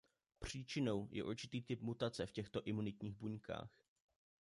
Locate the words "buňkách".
3.15-3.79